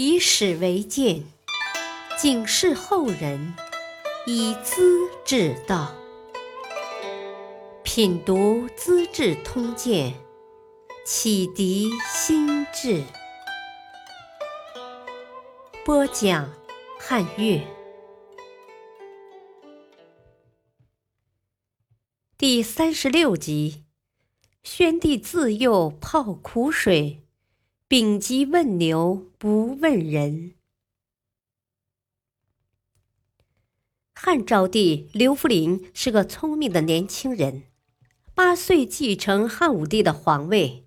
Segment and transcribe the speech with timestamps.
[0.00, 1.24] 以史为鉴，
[2.16, 3.52] 警示后人，
[4.26, 5.92] 以资治道。
[7.82, 10.12] 品读《资治通鉴》，
[11.04, 13.02] 启迪心智。
[15.84, 16.48] 播讲
[17.00, 17.60] 汉乐，
[22.36, 23.82] 第三十六集：
[24.62, 27.24] 宣帝自幼泡苦水。
[27.90, 30.52] 丙吉问牛不问人。
[34.14, 37.62] 汉昭帝刘弗陵是个聪明的年轻人，
[38.34, 40.84] 八岁继承汉武帝的皇位，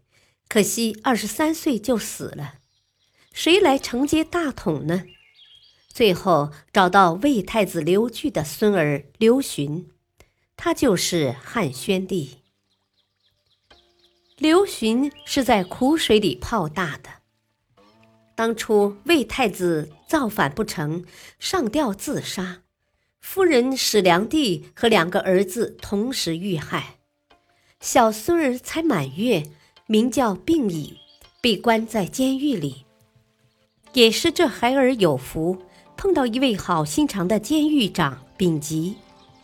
[0.47, 2.59] 可惜二十三岁就死了。
[3.33, 5.05] 谁来承接大统呢？
[5.87, 9.89] 最后找到魏太子刘据的孙儿刘询，
[10.55, 12.40] 他就是汉宣帝。
[14.41, 17.11] 刘询是在苦水里泡大的。
[18.33, 21.05] 当初魏太子造反不成，
[21.37, 22.61] 上吊自杀，
[23.19, 26.95] 夫人史良娣和两个儿子同时遇害，
[27.79, 29.43] 小孙儿才满月，
[29.85, 30.97] 名叫病已，
[31.39, 32.85] 被关在监狱里。
[33.93, 35.55] 也是这孩儿有福，
[35.95, 38.95] 碰到一位好心肠的监狱长丙吉，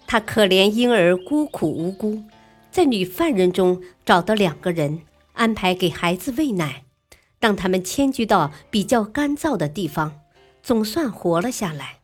[0.07, 2.19] 他可怜婴儿孤苦无辜。
[2.77, 5.01] 在女犯人中找到两个人，
[5.33, 6.83] 安排给孩子喂奶，
[7.39, 10.19] 让他们迁居到比较干燥的地方，
[10.61, 12.01] 总算活了下来。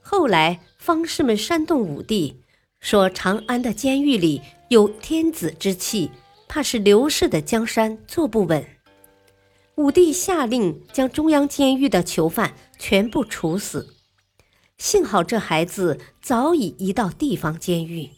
[0.00, 2.42] 后来方士们煽动武帝，
[2.80, 6.10] 说长安的监狱里有天子之气，
[6.48, 8.66] 怕是刘氏的江山坐不稳。
[9.76, 13.94] 武帝下令将中央监狱的囚犯全部处死。
[14.76, 18.10] 幸好这孩子早已移到地方监狱。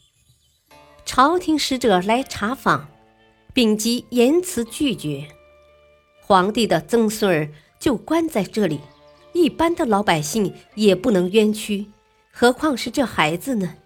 [1.04, 2.88] 朝廷使者来查访，
[3.52, 5.26] 丙吉严辞拒绝。
[6.20, 8.80] 皇帝的曾孙儿就关在这里，
[9.32, 11.86] 一般的老百姓也不能冤屈，
[12.30, 13.76] 何况是这孩子呢？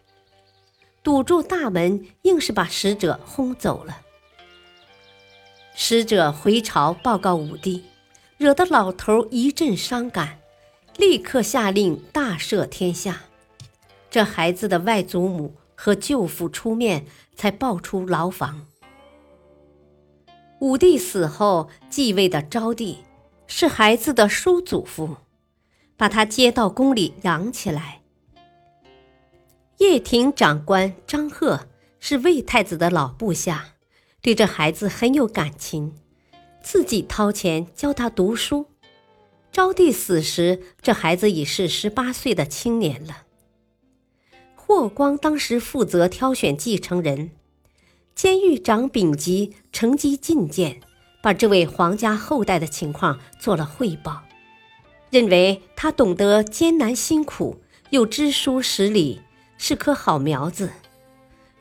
[1.03, 4.03] 堵住大门，硬是把使者轰走了。
[5.75, 7.85] 使者回朝报告武帝，
[8.37, 10.39] 惹得老头一阵伤感，
[10.97, 13.23] 立刻下令大赦天下。
[14.11, 15.55] 这孩子的外祖母。
[15.77, 17.07] 和舅父出面，
[17.37, 18.67] 才抱出牢房。
[20.61, 23.05] 武帝死后继位的昭帝
[23.47, 25.19] 是孩子的叔祖父，
[25.97, 28.01] 把他接到宫里养起来。
[29.77, 31.69] 掖庭长官张贺
[32.01, 33.75] 是魏太子的老部下，
[34.23, 35.95] 对这孩子很有感情，
[36.63, 38.67] 自己掏钱教他读书。
[39.53, 43.26] 昭帝死时，这孩子已是十八岁的青年了。
[44.67, 47.31] 霍光当时负责挑选继承人，
[48.17, 50.81] 监狱长丙吉乘机进谏，
[51.23, 54.25] 把这位皇家后代的情况做了汇报，
[55.09, 57.61] 认为他懂得艰难辛苦，
[57.91, 59.21] 又知书识礼，
[59.57, 60.73] 是棵好苗子，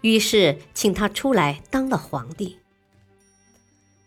[0.01, 2.57] 于是请他出来当了皇帝。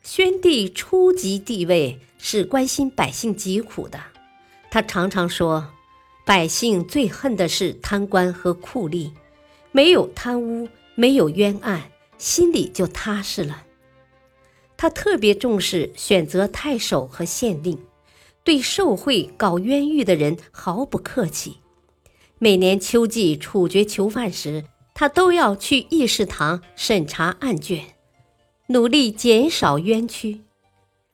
[0.03, 4.00] 宣帝初即帝位，是关心百姓疾苦的，
[4.72, 5.69] 他常常说。
[6.28, 9.12] 百姓最恨的是贪官和酷吏，
[9.72, 13.62] 没有贪污，没有冤案，心里就踏实了。
[14.77, 17.78] 他特别重视选择太守和县令，
[18.44, 21.61] 对受贿搞冤狱的人毫不客气。
[22.39, 27.83] 每年秋季处决囚犯时，他都要去议事堂审查案卷，
[28.66, 30.43] 努力减少冤屈。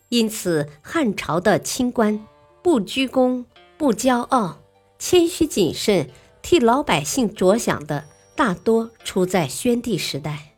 [0.09, 2.27] 因此，汉朝的清官
[2.65, 3.47] 不居功，
[3.79, 4.59] 不骄傲。
[5.07, 6.09] 谦虚谨慎，
[6.41, 10.55] 替老百姓着想的大多出在宣帝时代。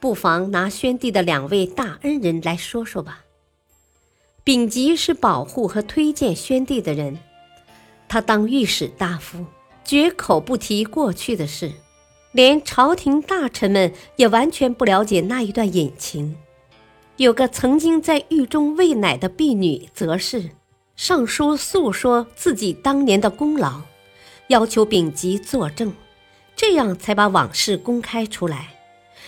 [0.00, 3.26] 不妨拿宣帝的两位大恩人来说说吧。
[4.42, 7.20] 丙吉是保护和推荐宣帝的人，
[8.08, 9.46] 他当御史大夫，
[9.84, 11.70] 绝口不提过去的事，
[12.32, 16.36] 连朝廷大臣们也完全不了解那一段隐情。
[17.18, 20.50] 有个曾经在狱中喂奶的婢女，则是。
[20.96, 23.82] 上书诉说自己当年的功劳，
[24.48, 25.92] 要求丙吉作证，
[26.54, 28.70] 这样才把往事公开出来。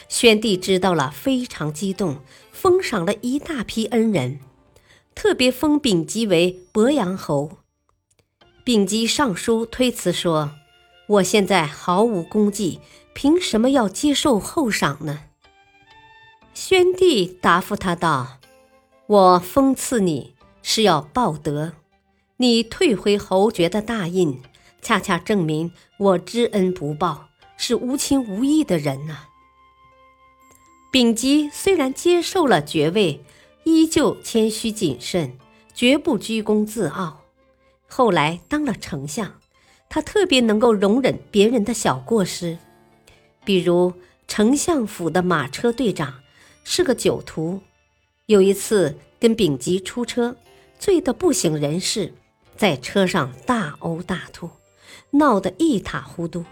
[0.09, 2.19] 宣帝知道了，非常激动，
[2.53, 4.39] 封赏了一大批恩人，
[5.15, 7.59] 特别封丙吉为鄱阳侯。
[8.63, 10.53] 丙吉上书推辞说
[11.09, 12.81] ：“我现在毫无功绩，
[13.13, 15.25] 凭什么要接受厚赏呢？”
[16.55, 18.39] 宣帝答复他道
[19.09, 20.35] ：“我封赐你。”
[20.69, 21.75] 是要报德，
[22.39, 24.43] 你退回侯爵的大印，
[24.83, 29.27] 恰恰证明我知恩不报，是无情无义的人呐。
[30.91, 33.25] 丙吉虽然接受了爵位，
[33.63, 35.39] 依旧谦虚谨慎，
[35.73, 37.23] 绝不居功自傲。
[37.87, 39.39] 后来当了丞相，
[39.89, 42.59] 他特别能够容忍别人的小过失，
[43.45, 43.93] 比如
[44.27, 46.13] 丞相府的马车队长
[46.65, 47.61] 是个酒徒，
[48.27, 50.37] 有一次跟丙吉出车，
[50.78, 52.14] 醉得不省人事，
[52.56, 54.50] 在车上大呕大吐，
[55.11, 56.44] 闹得一塌糊涂。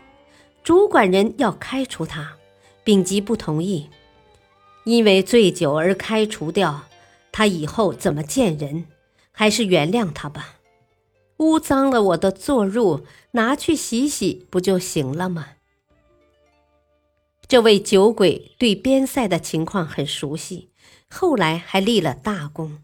[0.62, 2.36] 主管人要开除他，
[2.82, 3.90] 丙吉不同意，
[4.84, 6.84] 因为醉酒而开除掉
[7.30, 8.86] 他，以后怎么见人？
[9.32, 10.56] 还是原谅他吧。
[11.38, 15.48] 污脏了我的坐褥，拿去洗洗不就行了吗？
[17.46, 20.70] 这位酒鬼对边塞的情况很熟悉，
[21.10, 22.78] 后来还立了大功。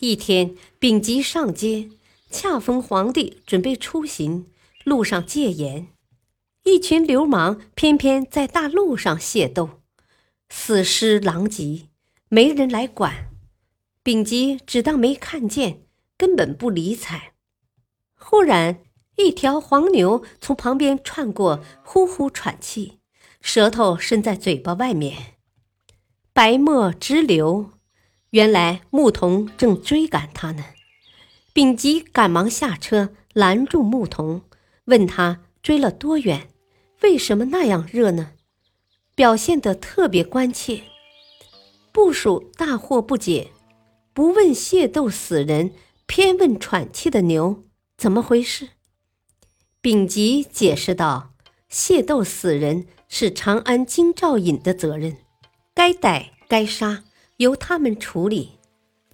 [0.00, 1.90] 一天，丙吉上街，
[2.30, 4.46] 恰逢皇帝准备出行，
[4.84, 5.88] 路上戒严。
[6.62, 9.80] 一群流氓偏偏在大路上械斗，
[10.48, 11.88] 死尸狼藉，
[12.28, 13.30] 没人来管。
[14.04, 15.82] 丙吉只当没看见，
[16.16, 17.32] 根本不理睬。
[18.14, 18.78] 忽然，
[19.16, 23.00] 一条黄牛从旁边窜过，呼呼喘气，
[23.40, 25.34] 舌头伸在嘴巴外面，
[26.32, 27.72] 白沫直流。
[28.30, 30.64] 原来牧童正追赶他呢。
[31.52, 34.42] 丙吉赶忙下车拦住牧童，
[34.84, 36.48] 问他追了多远。
[37.02, 38.32] 为什么那样热呢？
[39.14, 40.82] 表现得特别关切。
[41.92, 43.50] 部属大惑不解，
[44.12, 45.72] 不问械斗死人，
[46.06, 47.64] 偏问喘气的牛，
[47.96, 48.68] 怎么回事？
[49.80, 51.32] 丙吉解释道
[51.70, 55.16] ：“械斗死人是长安京兆尹的责任，
[55.74, 57.04] 该逮该杀
[57.38, 58.58] 由他们处理，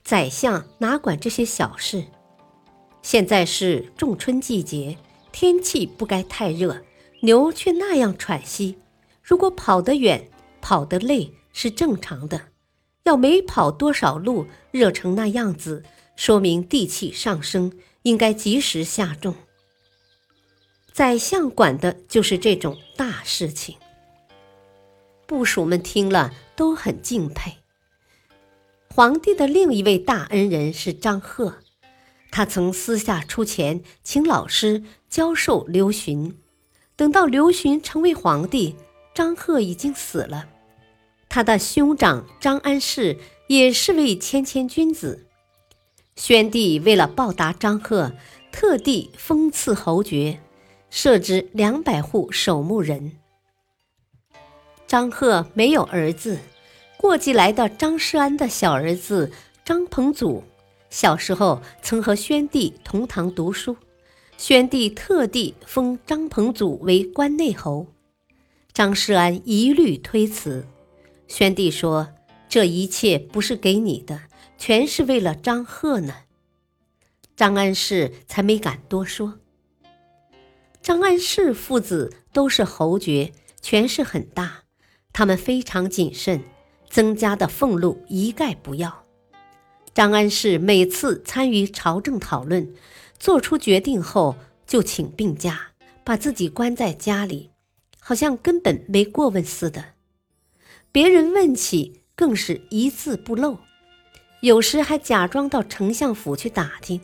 [0.03, 2.05] 宰相哪管这些小事？
[3.03, 4.99] 现在是仲春季节，
[5.31, 6.85] 天气不该太热。”
[7.21, 8.76] 牛却那样喘息，
[9.23, 10.29] 如果跑得远、
[10.61, 12.49] 跑得累是正常的，
[13.05, 15.82] 要没跑多少路，热成那样子，
[16.17, 17.73] 说明地气上升，
[18.03, 19.35] 应该及时下重。
[20.93, 23.75] 宰相管的就是这种大事情。
[25.27, 27.63] 部属们听了都很敬佩。
[28.96, 31.56] 皇帝的另一位大恩人是张贺，
[32.31, 36.38] 他曾私下出钱请老师教授刘询。
[36.94, 38.76] 等到刘询成为皇帝，
[39.12, 40.46] 张贺已经死了。
[41.29, 43.19] 他的兄长张安世
[43.49, 45.26] 也是位谦谦君子。
[46.14, 48.12] 宣帝为了报答张贺，
[48.52, 50.38] 特地封赐侯爵，
[50.88, 53.19] 设置两百户守墓人。
[54.87, 56.38] 张贺没有儿子，
[57.05, 59.31] 过继来的张世安的小儿子
[59.62, 60.43] 张彭祖，
[60.89, 63.77] 小时候曾和宣帝同堂读书。
[64.39, 67.89] 宣帝特地封张彭祖为关内侯，
[68.73, 70.67] 张世安一律推辞。
[71.29, 72.09] 宣帝说
[72.49, 74.23] ：“这一切不是给你的，
[74.56, 76.15] 全是为了张贺呢。”
[77.37, 79.41] 张安世才没敢多说。
[80.81, 83.31] 张安世父子都是侯爵，
[83.61, 84.62] 权势很大，
[85.12, 86.43] 他们非常谨慎，
[86.94, 89.02] 增加的俸禄一概不要。
[89.93, 92.73] 张安世每次参与朝政讨论。
[93.17, 94.37] 做出决定后
[94.67, 95.69] 就请病假，
[96.05, 97.50] 把自己关在家里，
[97.99, 99.82] 好像根本没过问似的。
[100.93, 103.58] 别人问起，更是一字不漏，
[104.41, 107.01] 有时还假装到丞相府去打听，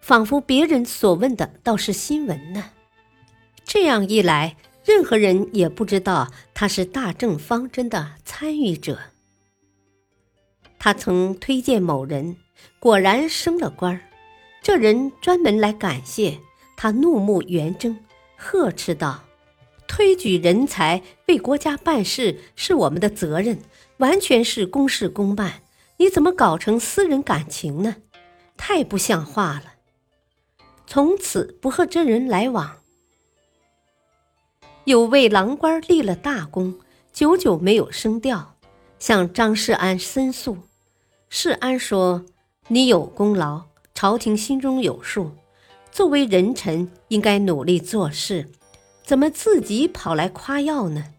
[0.00, 2.62] 仿佛别人所问的倒是新闻呢。
[3.64, 8.98] 这样一来，任何人也不知道他是大政方针的参与者。
[10.86, 12.36] 他曾推荐某人，
[12.78, 14.00] 果然升了官儿。
[14.62, 16.38] 这人专门来感谢
[16.76, 17.98] 他，怒目圆睁，
[18.36, 19.24] 呵斥道
[19.88, 23.58] ：“推举人才为国家办事是我们的责任，
[23.96, 25.54] 完全是公事公办。
[25.96, 27.96] 你怎么搞成私人感情呢？
[28.56, 29.74] 太不像话了！”
[30.86, 32.76] 从此不和这人来往。
[34.84, 36.78] 有位郎官立了大功，
[37.12, 38.54] 久久没有升调，
[39.00, 40.56] 向张世安申诉。
[41.28, 42.24] 世安说
[42.68, 43.64] ：“你有功劳。”
[43.96, 45.32] 朝廷心中有数，
[45.90, 48.50] 作为人臣应该努力做事，
[49.02, 51.14] 怎么自己跑来夸耀呢？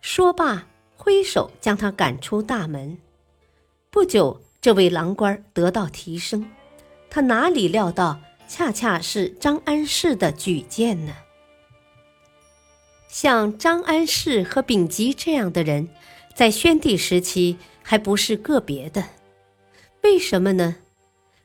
[0.00, 2.96] 说罢，挥手将他赶出大门。
[3.90, 6.50] 不久，这位郎官得到提升，
[7.10, 11.12] 他哪里料到，恰恰是张安世的举荐呢？
[13.06, 15.90] 像张安世和丙吉这样的人，
[16.34, 19.04] 在宣帝时期还不是个别的，
[20.02, 20.74] 为什么呢？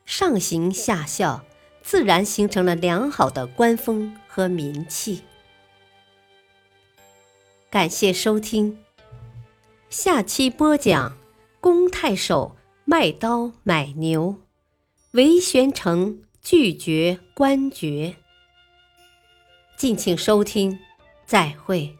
[0.04, 1.44] 上行下效，
[1.82, 5.22] 自然形成了良好的官风和民气。
[7.70, 8.76] 感谢收听，
[9.88, 11.16] 下期播讲：
[11.60, 14.34] 公太守卖刀买牛，
[15.12, 18.16] 韦玄成拒绝官爵。
[19.76, 20.76] 敬请收听，
[21.24, 21.96] 再会。